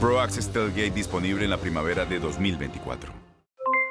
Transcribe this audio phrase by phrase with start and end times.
[0.00, 3.12] Pro Access Tailgate disponible en la primavera de 2024.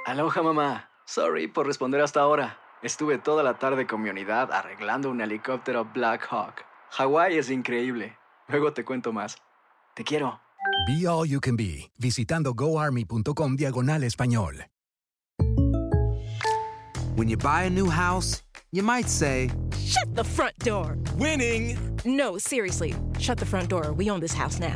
[0.05, 0.89] Aloha mamá.
[1.05, 2.59] Sorry por responder hasta ahora.
[2.81, 6.64] Estuve toda la tarde con mi unidad arreglando un helicóptero Black Hawk.
[6.91, 8.17] Hawái es increíble.
[8.47, 9.36] Luego te cuento más.
[9.95, 10.39] Te quiero.
[10.88, 14.66] Be All You Can Be, visitando goarmy.com diagonal español.
[17.17, 20.97] When you buy a new house, you might say, Shut the front door!
[21.17, 21.77] Winning!
[22.05, 22.94] No, seriously.
[23.19, 23.92] Shut the front door.
[23.92, 24.75] We own this house now.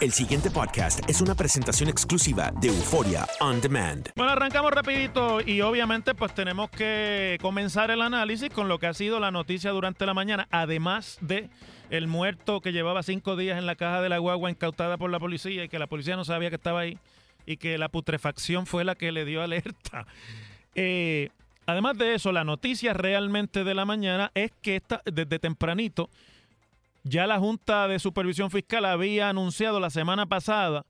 [0.00, 4.08] El siguiente podcast es una presentación exclusiva de Euforia On Demand.
[4.14, 8.94] Bueno, arrancamos rapidito y obviamente pues tenemos que comenzar el análisis con lo que ha
[8.94, 11.50] sido la noticia durante la mañana, además de
[11.90, 15.18] el muerto que llevaba cinco días en la caja de la guagua incautada por la
[15.18, 16.96] policía y que la policía no sabía que estaba ahí
[17.44, 20.06] y que la putrefacción fue la que le dio alerta.
[20.80, 21.30] Eh,
[21.66, 26.08] además de eso, la noticia realmente de la mañana es que esta, desde tempranito
[27.02, 30.86] ya la Junta de Supervisión Fiscal había anunciado la semana pasada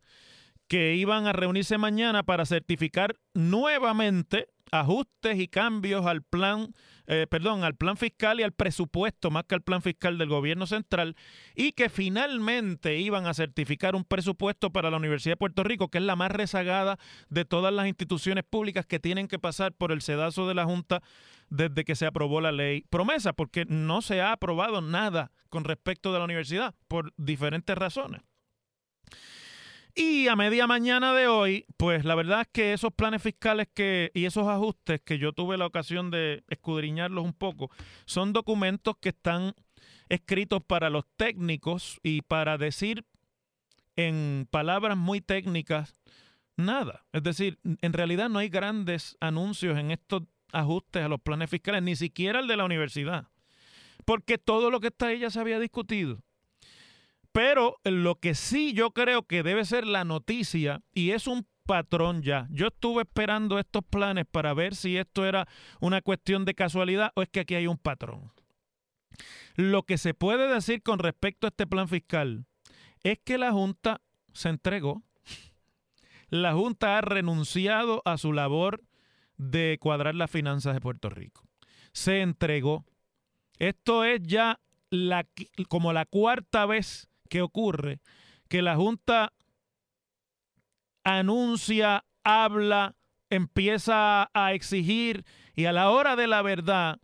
[0.69, 6.74] que iban a reunirse mañana para certificar nuevamente ajustes y cambios al plan,
[7.10, 10.66] eh, perdón, al plan fiscal y al presupuesto, más que al plan fiscal del gobierno
[10.66, 11.16] central,
[11.54, 15.96] y que finalmente iban a certificar un presupuesto para la Universidad de Puerto Rico, que
[15.96, 16.98] es la más rezagada
[17.30, 21.02] de todas las instituciones públicas que tienen que pasar por el sedazo de la Junta
[21.48, 26.12] desde que se aprobó la ley promesa, porque no se ha aprobado nada con respecto
[26.12, 28.20] de la universidad, por diferentes razones.
[30.00, 34.12] Y a media mañana de hoy, pues la verdad es que esos planes fiscales que,
[34.14, 37.69] y esos ajustes que yo tuve la ocasión de escudriñarlos un poco,
[38.04, 39.54] son documentos que están
[40.08, 43.06] escritos para los técnicos y para decir
[43.97, 46.00] en palabras muy técnicas
[46.56, 47.04] nada.
[47.12, 50.22] Es decir, en realidad no hay grandes anuncios en estos
[50.53, 53.26] ajustes a los planes fiscales, ni siquiera el de la universidad,
[54.04, 56.22] porque todo lo que está ahí ya se había discutido.
[57.38, 62.22] Pero lo que sí yo creo que debe ser la noticia, y es un patrón
[62.22, 62.49] ya.
[62.50, 65.47] Yo estuve esperando estos planes para ver si esto era
[65.81, 68.32] una cuestión de casualidad o es que aquí hay un patrón.
[69.54, 72.44] Lo que se puede decir con respecto a este plan fiscal
[73.04, 74.00] es que la Junta
[74.32, 75.05] se entregó.
[76.31, 78.82] La Junta ha renunciado a su labor
[79.37, 81.44] de cuadrar las finanzas de Puerto Rico.
[81.93, 82.84] Se entregó.
[83.60, 84.59] Esto es ya
[85.69, 88.00] como la cuarta vez que ocurre
[88.49, 89.33] que la Junta
[91.05, 92.97] anuncia, habla,
[93.31, 95.25] empieza a exigir
[95.55, 96.99] y a la hora de la verdad,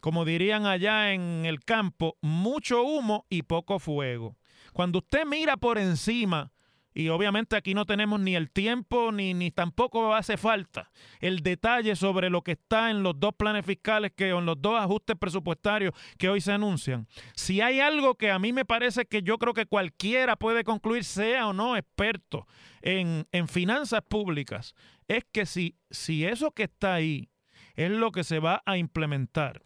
[0.00, 4.36] como dirían allá en el campo, mucho humo y poco fuego.
[4.72, 6.52] Cuando usted mira por encima
[6.92, 10.90] y obviamente aquí no tenemos ni el tiempo ni, ni tampoco hace falta
[11.20, 14.80] el detalle sobre lo que está en los dos planes fiscales que en los dos
[14.80, 17.06] ajustes presupuestarios que hoy se anuncian.
[17.34, 21.04] Si hay algo que a mí me parece que yo creo que cualquiera puede concluir,
[21.04, 22.46] sea o no experto
[22.82, 24.74] en, en finanzas públicas,
[25.06, 27.30] es que si, si eso que está ahí
[27.74, 29.62] es lo que se va a implementar,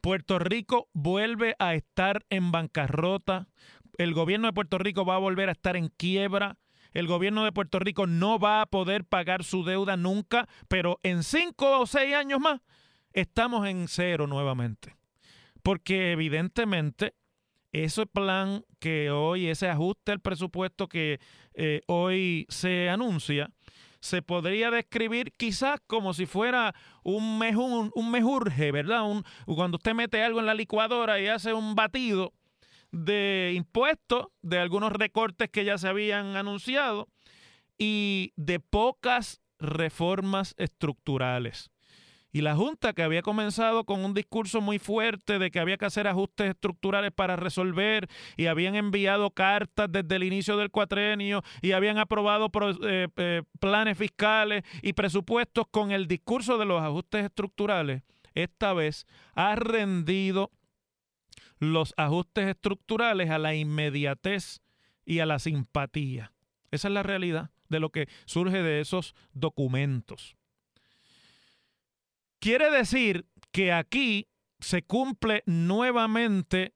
[0.00, 3.48] Puerto Rico vuelve a estar en bancarrota,
[3.98, 6.58] el gobierno de Puerto Rico va a volver a estar en quiebra.
[6.92, 11.22] El gobierno de Puerto Rico no va a poder pagar su deuda nunca, pero en
[11.22, 12.60] cinco o seis años más
[13.12, 14.96] estamos en cero nuevamente.
[15.62, 17.14] Porque evidentemente
[17.72, 21.20] ese plan que hoy, ese ajuste al presupuesto que
[21.54, 23.50] eh, hoy se anuncia,
[24.00, 29.04] se podría describir quizás como si fuera un, mejun, un mejurje, ¿verdad?
[29.04, 32.32] Un, cuando usted mete algo en la licuadora y hace un batido,
[32.92, 37.08] de impuestos, de algunos recortes que ya se habían anunciado
[37.78, 41.70] y de pocas reformas estructurales.
[42.32, 45.86] Y la Junta, que había comenzado con un discurso muy fuerte de que había que
[45.86, 51.72] hacer ajustes estructurales para resolver, y habían enviado cartas desde el inicio del cuatrenio, y
[51.72, 52.48] habían aprobado
[52.84, 58.02] eh, eh, planes fiscales y presupuestos con el discurso de los ajustes estructurales,
[58.34, 60.52] esta vez ha rendido
[61.60, 64.60] los ajustes estructurales a la inmediatez
[65.04, 66.32] y a la simpatía.
[66.70, 70.36] Esa es la realidad de lo que surge de esos documentos.
[72.40, 74.26] Quiere decir que aquí
[74.58, 76.72] se cumple nuevamente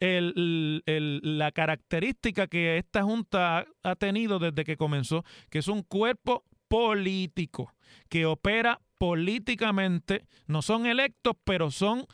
[0.00, 7.72] la característica que esta Junta ha tenido desde que comenzó, que es un cuerpo político,
[8.08, 12.06] que opera políticamente, no son electos, pero son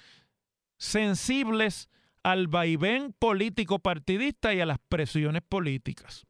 [0.82, 1.88] sensibles
[2.24, 6.26] al vaivén político partidista y a las presiones políticas.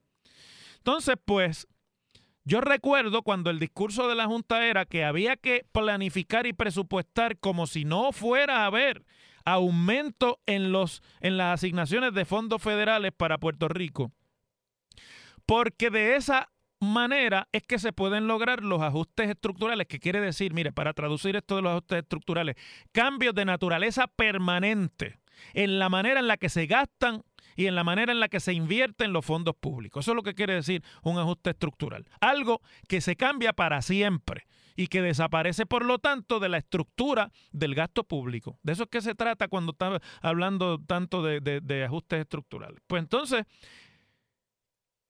[0.77, 1.67] Entonces, pues,
[2.45, 7.39] yo recuerdo cuando el discurso de la Junta era que había que planificar y presupuestar
[7.39, 9.07] como si no fuera a haber
[9.47, 14.13] aumento en, los, en las asignaciones de fondos federales para Puerto Rico.
[15.47, 16.52] Porque de esa
[16.83, 21.37] manera es que se pueden lograr los ajustes estructurales, que quiere decir, mire, para traducir
[21.37, 22.57] esto de los ajustes estructurales,
[22.93, 25.19] cambios de naturaleza permanente
[25.55, 27.23] en la manera en la que se gastan
[27.57, 30.05] y en la manera en la que se invierten los fondos públicos.
[30.05, 32.07] Eso es lo que quiere decir un ajuste estructural.
[32.21, 37.31] Algo que se cambia para siempre y que desaparece, por lo tanto, de la estructura
[37.51, 38.59] del gasto público.
[38.63, 42.81] De eso es que se trata cuando está hablando tanto de, de ajustes estructurales.
[42.87, 43.45] Pues entonces,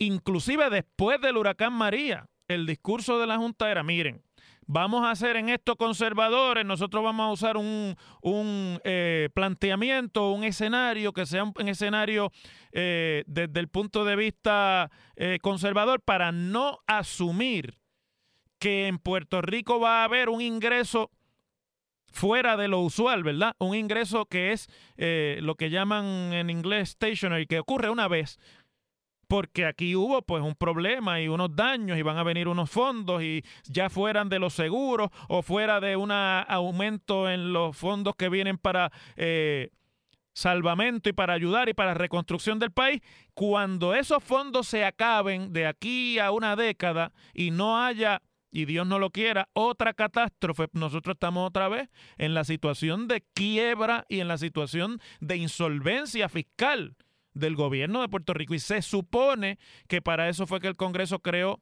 [0.06, 4.22] inclusive después del huracán María, el discurso de la Junta era, miren,
[4.66, 10.44] vamos a hacer en estos conservadores, nosotros vamos a usar un, un eh, planteamiento, un
[10.44, 12.32] escenario que sea un, escenario
[12.72, 17.78] eh, desde el punto de vista eh, conservador para no asumir
[18.58, 21.10] que en Puerto Rico va a haber un ingreso
[22.12, 23.54] fuera de lo usual, ¿verdad?
[23.58, 24.68] Un ingreso que es
[25.42, 28.38] lo que llaman en inglés stationary, que ocurre una vez
[29.32, 33.22] porque aquí hubo pues un problema y unos daños y van a venir unos fondos
[33.22, 38.28] y ya fueran de los seguros o fuera de un aumento en los fondos que
[38.28, 39.70] vienen para eh,
[40.34, 43.00] salvamento y para ayudar y para reconstrucción del país,
[43.32, 48.20] cuando esos fondos se acaben de aquí a una década y no haya
[48.50, 51.88] y Dios no lo quiera, otra catástrofe, nosotros estamos otra vez
[52.18, 56.96] en la situación de quiebra y en la situación de insolvencia fiscal
[57.34, 58.54] del gobierno de Puerto Rico.
[58.54, 59.58] Y se supone
[59.88, 61.60] que para eso fue que el Congreso creó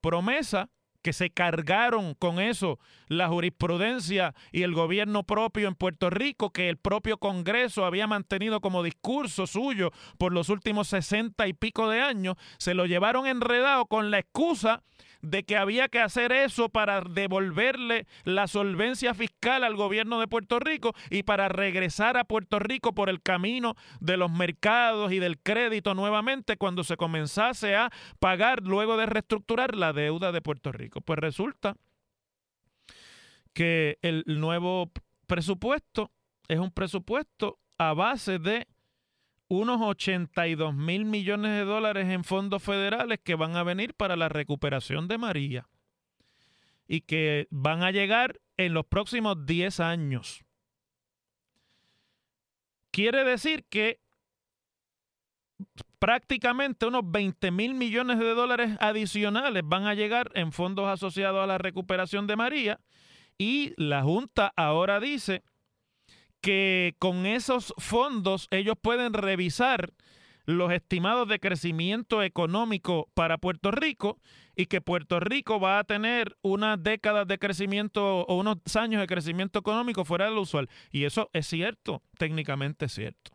[0.00, 0.70] promesa
[1.04, 2.78] que se cargaron con eso
[3.08, 8.62] la jurisprudencia y el gobierno propio en Puerto Rico, que el propio Congreso había mantenido
[8.62, 13.84] como discurso suyo por los últimos sesenta y pico de años, se lo llevaron enredado
[13.84, 14.82] con la excusa
[15.24, 20.58] de que había que hacer eso para devolverle la solvencia fiscal al gobierno de Puerto
[20.58, 25.38] Rico y para regresar a Puerto Rico por el camino de los mercados y del
[25.38, 31.00] crédito nuevamente cuando se comenzase a pagar luego de reestructurar la deuda de Puerto Rico.
[31.00, 31.76] Pues resulta
[33.52, 34.90] que el nuevo
[35.26, 36.10] presupuesto
[36.48, 38.66] es un presupuesto a base de
[39.48, 44.28] unos 82 mil millones de dólares en fondos federales que van a venir para la
[44.28, 45.68] recuperación de María
[46.86, 50.44] y que van a llegar en los próximos 10 años.
[52.90, 54.00] Quiere decir que
[55.98, 61.46] prácticamente unos 20 mil millones de dólares adicionales van a llegar en fondos asociados a
[61.46, 62.80] la recuperación de María
[63.38, 65.42] y la Junta ahora dice
[66.44, 69.94] que con esos fondos ellos pueden revisar
[70.44, 74.20] los estimados de crecimiento económico para Puerto Rico
[74.54, 79.06] y que Puerto Rico va a tener unas décadas de crecimiento o unos años de
[79.06, 80.68] crecimiento económico fuera de lo usual.
[80.90, 83.30] Y eso es cierto, técnicamente es cierto.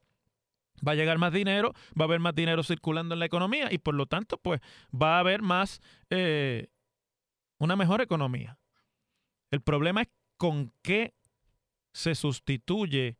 [0.87, 3.79] Va a llegar más dinero, va a haber más dinero circulando en la economía y
[3.79, 4.61] por lo tanto, pues
[4.93, 6.67] va a haber más, eh,
[7.57, 8.59] una mejor economía.
[9.49, 11.15] El problema es con qué
[11.99, 13.17] se sustituye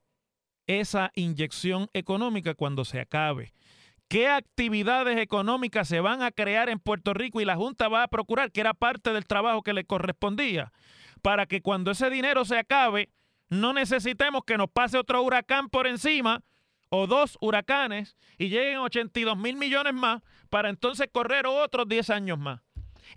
[0.66, 3.54] esa inyección económica cuando se acabe.
[4.08, 8.08] ¿Qué actividades económicas se van a crear en Puerto Rico y la Junta va a
[8.08, 10.72] procurar, que era parte del trabajo que le correspondía,
[11.22, 13.10] para que cuando ese dinero se acabe,
[13.50, 16.42] no necesitemos que nos pase otro huracán por encima
[16.90, 22.40] o dos huracanes y lleguen 82 mil millones más para entonces correr otros 10 años
[22.40, 22.62] más?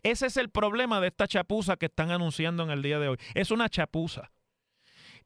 [0.02, 3.18] Ese es el problema de esta chapuza que están anunciando en el día de hoy.
[3.34, 4.32] Es una chapuza.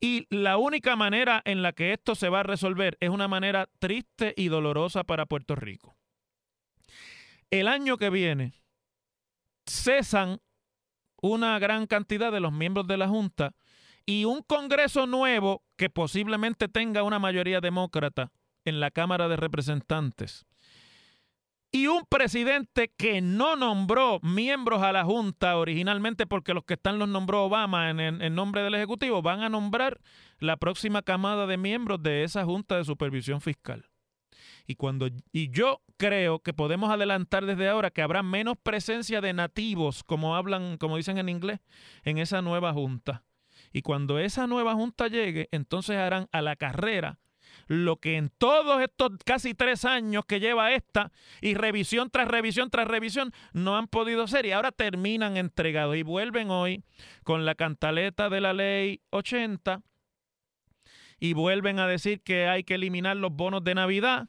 [0.01, 3.69] Y la única manera en la que esto se va a resolver es una manera
[3.79, 5.97] triste y dolorosa para Puerto Rico.
[7.51, 8.55] El año que viene
[9.67, 10.41] cesan
[11.21, 13.55] una gran cantidad de los miembros de la Junta
[14.05, 18.33] y un Congreso nuevo que posiblemente tenga una mayoría demócrata
[18.65, 20.47] en la Cámara de Representantes
[21.73, 26.99] y un presidente que no nombró miembros a la Junta originalmente porque los que están
[26.99, 30.01] los nombró Obama en, en, nombre del Ejecutivo, van a nombrar
[30.39, 33.91] la próxima camada de miembros de esa Junta de Supervisión Fiscal.
[34.67, 39.33] Y, cuando, y yo creo que podemos adelantar desde ahora que habrá menos presencia de
[39.33, 41.61] nativos, como hablan, como dicen en inglés,
[42.03, 43.25] en esa nueva junta.
[43.73, 47.19] Y cuando esa nueva junta llegue, entonces harán a la carrera
[47.67, 52.71] lo que en todos estos casi tres años que lleva esta y revisión tras revisión
[52.71, 56.85] tras revisión no han podido hacer y ahora terminan entregados y vuelven hoy
[57.25, 59.83] con la cantaleta de la ley 80
[61.19, 64.29] y vuelven a decir que hay que eliminar los bonos de Navidad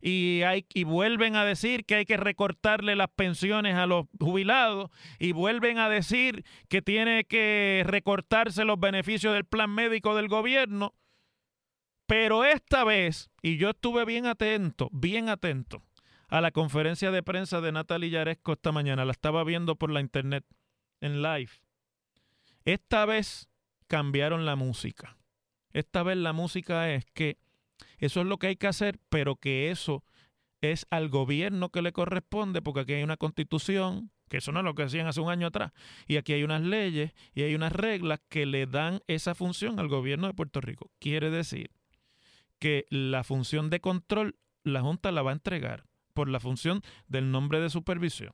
[0.00, 4.90] y, hay, y vuelven a decir que hay que recortarle las pensiones a los jubilados
[5.18, 10.94] y vuelven a decir que tiene que recortarse los beneficios del plan médico del gobierno.
[12.10, 15.84] Pero esta vez, y yo estuve bien atento, bien atento
[16.26, 20.00] a la conferencia de prensa de Natalia Yaresco esta mañana, la estaba viendo por la
[20.00, 20.44] internet
[21.00, 21.52] en live.
[22.64, 23.48] Esta vez
[23.86, 25.18] cambiaron la música.
[25.72, 27.38] Esta vez la música es que
[27.98, 30.02] eso es lo que hay que hacer, pero que eso
[30.60, 34.64] es al gobierno que le corresponde, porque aquí hay una constitución, que eso no es
[34.64, 35.70] lo que hacían hace un año atrás,
[36.08, 39.86] y aquí hay unas leyes y hay unas reglas que le dan esa función al
[39.86, 40.90] gobierno de Puerto Rico.
[40.98, 41.70] Quiere decir
[42.60, 47.32] que la función de control la Junta la va a entregar por la función del
[47.32, 48.32] nombre de supervisión.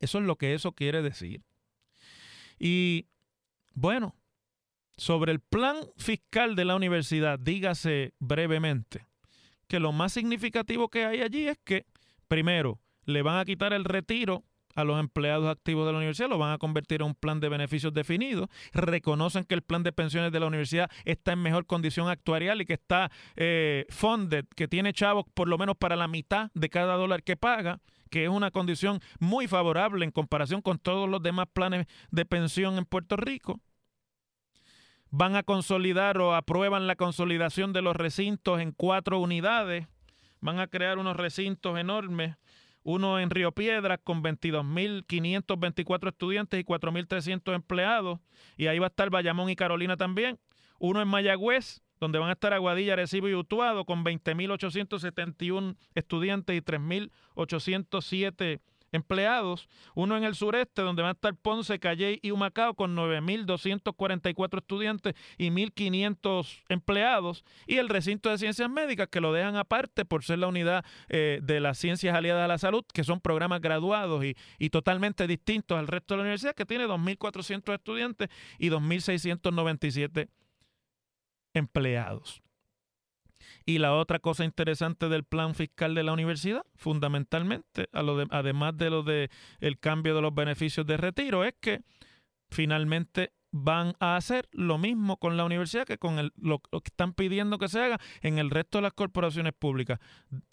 [0.00, 1.42] Eso es lo que eso quiere decir.
[2.58, 3.06] Y
[3.74, 4.16] bueno,
[4.96, 9.06] sobre el plan fiscal de la universidad, dígase brevemente
[9.68, 11.86] que lo más significativo que hay allí es que,
[12.28, 14.44] primero, le van a quitar el retiro
[14.76, 17.48] a los empleados activos de la universidad, lo van a convertir en un plan de
[17.48, 22.08] beneficios definido, reconocen que el plan de pensiones de la universidad está en mejor condición
[22.08, 26.50] actuarial y que está eh, funded, que tiene chavos por lo menos para la mitad
[26.54, 27.80] de cada dólar que paga,
[28.10, 32.78] que es una condición muy favorable en comparación con todos los demás planes de pensión
[32.78, 33.60] en Puerto Rico
[35.10, 39.86] van a consolidar o aprueban la consolidación de los recintos en cuatro unidades.
[40.40, 42.36] Van a crear unos recintos enormes,
[42.86, 48.20] uno en Río Piedras con 22.524 estudiantes y 4.300 empleados,
[48.56, 50.38] y ahí va a estar Bayamón y Carolina también.
[50.78, 56.60] Uno en Mayagüez, donde van a estar Aguadilla, Recibo y Utuado con 20.871 estudiantes y
[56.60, 58.60] 3.807
[58.92, 64.58] empleados, uno en el sureste donde van a estar Ponce, Calle y Humacao con 9.244
[64.58, 70.24] estudiantes y 1.500 empleados, y el recinto de ciencias médicas que lo dejan aparte por
[70.24, 74.24] ser la unidad eh, de las ciencias aliadas a la salud, que son programas graduados
[74.24, 78.28] y, y totalmente distintos al resto de la universidad, que tiene 2.400 estudiantes
[78.58, 80.28] y 2.697
[81.54, 82.45] empleados.
[83.64, 89.02] Y la otra cosa interesante del plan fiscal de la universidad, fundamentalmente, además de lo
[89.02, 89.30] de
[89.80, 91.82] cambio de los beneficios de retiro, es que
[92.50, 97.14] finalmente van a hacer lo mismo con la universidad que con el, lo, que están
[97.14, 99.98] pidiendo que se haga en el resto de las corporaciones públicas.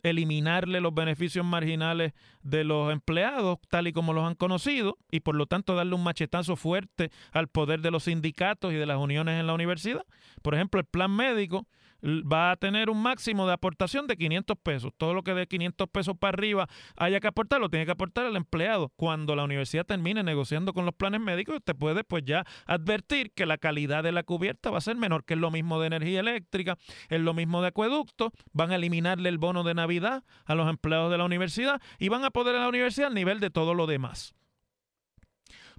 [0.04, 5.36] Eliminarle los beneficios marginales de los empleados, tal y como los han conocido, y por
[5.36, 9.40] lo tanto darle un machetazo fuerte al poder de los sindicatos y de las uniones
[9.40, 10.06] en la universidad.
[10.42, 11.68] Por ejemplo, el plan médico
[12.04, 14.92] va a tener un máximo de aportación de 500 pesos.
[14.98, 16.68] Todo lo que de 500 pesos para arriba
[16.98, 18.92] haya que aportar, lo tiene que aportar el empleado.
[18.96, 23.46] Cuando la universidad termine negociando con los planes médicos, usted puede pues ya advertir que
[23.46, 26.20] la calidad de la cubierta va a ser menor, que es lo mismo de energía
[26.20, 26.78] eléctrica,
[27.10, 31.12] es lo mismo de acueducto, van a eliminarle el bono de Navidad a los empleados
[31.12, 33.88] de la universidad y van a poder a la universidad al nivel de todo lo
[33.88, 34.36] demás.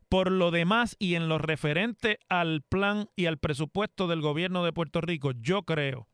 [0.08, 4.72] Por lo demás y en lo referente al plan y al presupuesto del gobierno de
[4.72, 6.08] Puerto Rico, yo creo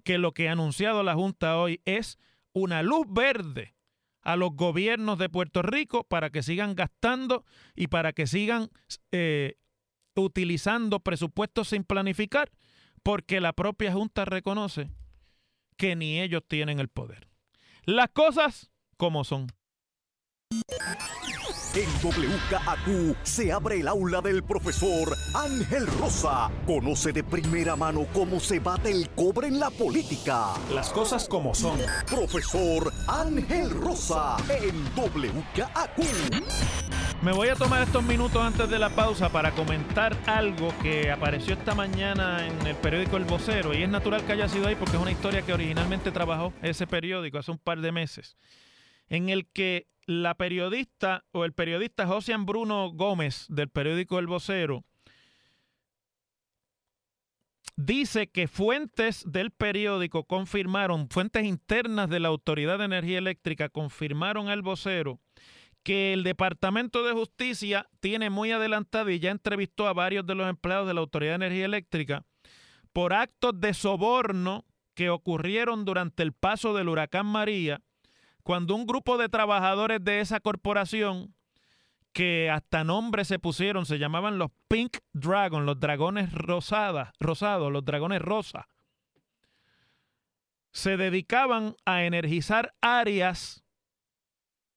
[0.00, 2.18] que lo que ha anunciado la Junta hoy es
[2.52, 3.74] una luz verde
[4.22, 8.70] a los gobiernos de Puerto Rico para que sigan gastando y para que sigan
[9.12, 9.56] eh,
[10.14, 12.50] utilizando presupuestos sin planificar,
[13.02, 14.90] porque la propia Junta reconoce
[15.76, 17.28] que ni ellos tienen el poder.
[17.84, 19.46] Las cosas como son.
[21.72, 26.50] En WKAQ se abre el aula del profesor Ángel Rosa.
[26.66, 30.54] Conoce de primera mano cómo se bate el cobre en la política.
[30.74, 31.78] Las cosas como son.
[32.08, 35.98] Profesor Ángel Rosa en WKAQ.
[37.22, 41.54] Me voy a tomar estos minutos antes de la pausa para comentar algo que apareció
[41.54, 44.96] esta mañana en el periódico El Vocero y es natural que haya sido ahí porque
[44.96, 48.36] es una historia que originalmente trabajó ese periódico hace un par de meses,
[49.10, 54.84] en el que la periodista o el periodista Josian Bruno Gómez del periódico El Vocero
[57.76, 64.48] dice que fuentes del periódico confirmaron, fuentes internas de la Autoridad de Energía Eléctrica confirmaron
[64.48, 65.20] al vocero
[65.82, 70.48] que el Departamento de Justicia tiene muy adelantado y ya entrevistó a varios de los
[70.48, 72.24] empleados de la Autoridad de Energía Eléctrica
[72.92, 77.80] por actos de soborno que ocurrieron durante el paso del huracán María,
[78.42, 81.34] cuando un grupo de trabajadores de esa corporación,
[82.12, 87.84] que hasta nombre se pusieron, se llamaban los Pink Dragon, los dragones rosadas, rosados, los
[87.84, 88.68] dragones rosa,
[90.72, 93.64] se dedicaban a energizar áreas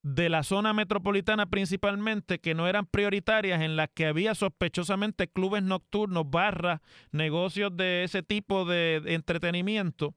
[0.03, 5.63] de la zona metropolitana principalmente que no eran prioritarias, en las que había sospechosamente clubes
[5.63, 10.13] nocturnos, barras, negocios de ese tipo de entretenimiento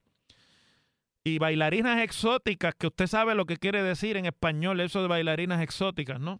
[1.26, 5.60] y bailarinas exóticas, que usted sabe lo que quiere decir en español eso de bailarinas
[5.60, 6.38] exóticas, ¿no?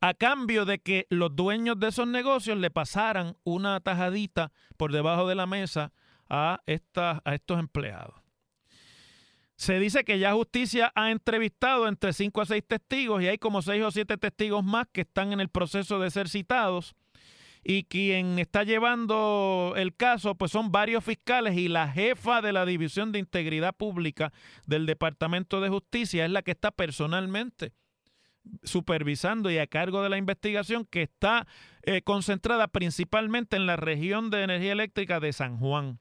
[0.00, 5.28] A cambio de que los dueños de esos negocios le pasaran una tajadita por debajo
[5.28, 5.92] de la mesa
[6.30, 8.14] a, a estos empleados.
[9.56, 13.60] Se dice que ya justicia ha entrevistado entre 5 a 6 testigos y hay como
[13.60, 16.94] 6 o 7 testigos más que están en el proceso de ser citados.
[17.66, 22.66] Y quien está llevando el caso, pues son varios fiscales y la jefa de la
[22.66, 24.32] División de Integridad Pública
[24.66, 27.72] del Departamento de Justicia es la que está personalmente
[28.62, 31.46] supervisando y a cargo de la investigación que está
[31.82, 36.00] eh, concentrada principalmente en la región de energía eléctrica de San Juan.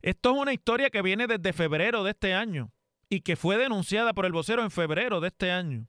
[0.00, 2.72] Esto es una historia que viene desde febrero de este año
[3.08, 5.86] y que fue denunciada por el vocero en febrero de este año.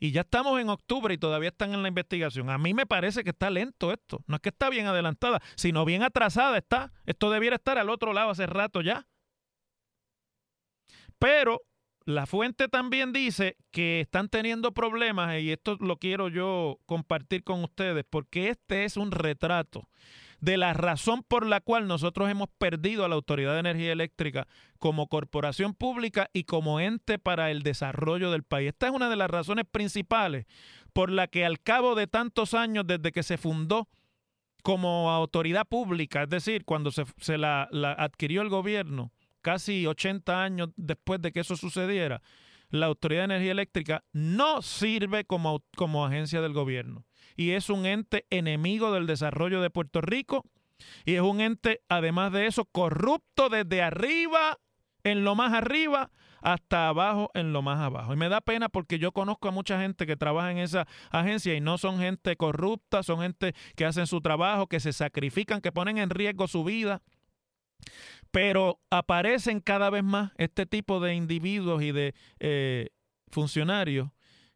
[0.00, 2.48] Y ya estamos en octubre y todavía están en la investigación.
[2.48, 4.24] A mí me parece que está lento esto.
[4.26, 6.90] No es que está bien adelantada, sino bien atrasada está.
[7.04, 9.06] Esto debiera estar al otro lado hace rato ya.
[11.18, 11.60] Pero
[12.06, 17.62] la fuente también dice que están teniendo problemas y esto lo quiero yo compartir con
[17.62, 19.86] ustedes porque este es un retrato
[20.40, 24.46] de la razón por la cual nosotros hemos perdido a la Autoridad de Energía Eléctrica
[24.78, 28.68] como corporación pública y como ente para el desarrollo del país.
[28.68, 30.46] Esta es una de las razones principales
[30.92, 33.88] por la que al cabo de tantos años desde que se fundó
[34.62, 40.68] como autoridad pública, es decir, cuando se, la, la adquirió el gobierno, casi 80 años
[40.76, 42.20] después de que eso sucediera,
[42.68, 47.04] la Autoridad de Energía Eléctrica no sirve como, como agencia del gobierno
[47.36, 50.44] y es un ente enemigo del desarrollo de Puerto Rico
[51.04, 54.58] y es un ente, además de eso, corrupto desde arriba,
[55.04, 56.10] en lo más arriba,
[56.42, 58.12] hasta abajo, en lo más abajo.
[58.12, 61.54] Y me da pena porque yo conozco a mucha gente que trabaja en esa agencia
[61.54, 65.72] y no son gente corrupta, son gente que hacen su trabajo, que se sacrifican, que
[65.72, 67.02] ponen en riesgo su vida.
[68.30, 72.90] Pero aparecen cada vez más este tipo de individuos y de eh,
[73.30, 74.10] funcionarios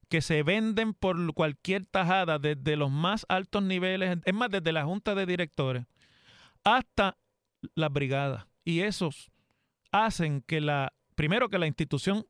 [0.09, 4.85] que se venden por cualquier tajada desde los más altos niveles, es más, desde la
[4.85, 5.87] junta de directores
[6.64, 7.19] hasta
[7.75, 8.47] las brigadas.
[8.64, 9.31] Y esos
[9.93, 12.27] hacen que la, primero que la institución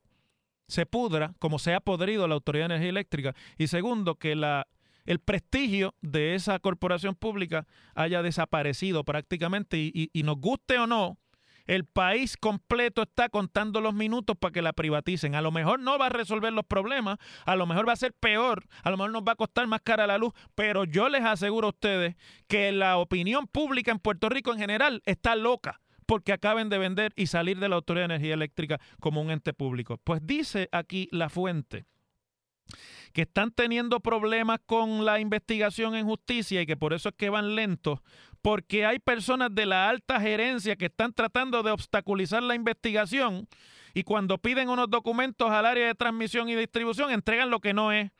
[0.67, 4.67] se pudra, como se ha podrido la Autoridad de Energía Eléctrica, y segundo, que la,
[5.05, 11.17] el prestigio de esa corporación pública haya desaparecido prácticamente, y, y nos guste o no,
[11.65, 15.35] el país completo está contando los minutos para que la privaticen.
[15.35, 18.13] A lo mejor no va a resolver los problemas, a lo mejor va a ser
[18.13, 21.23] peor, a lo mejor nos va a costar más cara la luz, pero yo les
[21.23, 22.15] aseguro a ustedes
[22.47, 27.13] que la opinión pública en Puerto Rico en general está loca porque acaben de vender
[27.15, 29.97] y salir de la Autoridad de Energía Eléctrica como un ente público.
[30.03, 31.85] Pues dice aquí la fuente
[33.13, 37.29] que están teniendo problemas con la investigación en justicia y que por eso es que
[37.29, 38.01] van lentos,
[38.45, 43.47] porque hay personas de la alta gerencia que están tratando de obstaculizar la investigación
[43.95, 47.91] y cuando piden unos documentos al área de transmisión y distribución entregan lo que no
[47.91, 48.11] es.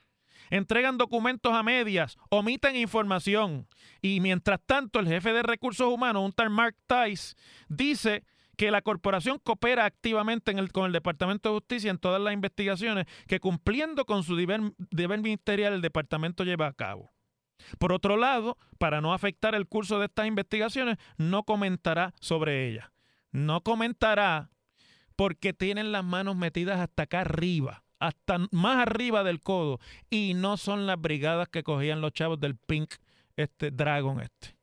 [0.49, 3.67] Entregan documentos a medias, omiten información.
[4.01, 7.35] Y mientras tanto, el jefe de recursos humanos, un tal Mark Tice,
[7.67, 8.23] dice
[8.57, 13.39] que la corporación coopera activamente con el Departamento de Justicia en todas las investigaciones que
[13.39, 17.14] cumpliendo con su deber, ministerial el departamento lleva a cabo.
[17.79, 22.89] Por otro lado, para no afectar el curso de estas investigaciones, no comentará sobre ellas.
[23.31, 24.49] No comentará
[25.15, 30.57] porque tienen las manos metidas hasta acá arriba, hasta más arriba del codo, y no
[30.57, 32.95] son las brigadas que cogían los chavos del Pink
[33.35, 34.55] este Dragon este.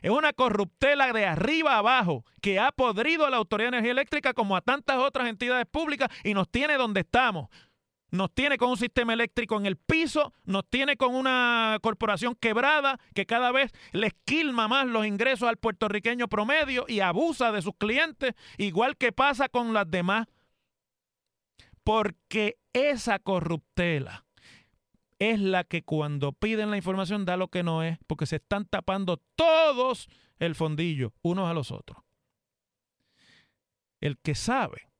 [0.00, 4.34] Es una corruptela de arriba abajo que ha podrido a la Autoridad de Energía Eléctrica
[4.34, 7.48] como a tantas otras entidades públicas y nos tiene donde estamos.
[8.12, 13.00] Nos tiene con un sistema eléctrico en el piso, nos tiene con una corporación quebrada
[13.14, 17.74] que cada vez le esquilma más los ingresos al puertorriqueño promedio y abusa de sus
[17.76, 20.28] clientes, igual que pasa con las demás.
[21.82, 24.26] Porque esa corruptela
[25.18, 28.66] es la que cuando piden la información da lo que no es, porque se están
[28.66, 31.98] tapando todos el fondillo unos a los otros.
[34.00, 34.91] El que sabe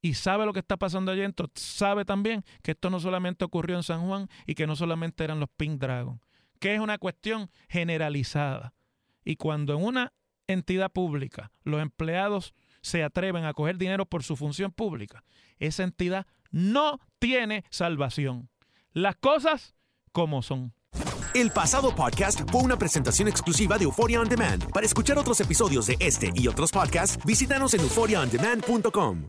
[0.00, 3.76] y sabe lo que está pasando allí dentro, sabe también que esto no solamente ocurrió
[3.76, 6.20] en San Juan y que no solamente eran los Pink Dragon,
[6.60, 8.74] que es una cuestión generalizada.
[9.24, 10.12] Y cuando en una
[10.46, 15.24] entidad pública los empleados se atreven a coger dinero por su función pública,
[15.58, 18.48] esa entidad no tiene salvación.
[18.92, 19.74] Las cosas
[20.12, 20.72] como son.
[21.34, 24.72] El pasado podcast fue una presentación exclusiva de Euphoria On Demand.
[24.72, 29.28] Para escuchar otros episodios de este y otros podcasts, visítanos en euphoriaondemand.com.